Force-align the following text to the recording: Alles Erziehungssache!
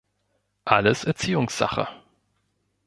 Alles 0.65 1.03
Erziehungssache! 1.03 1.87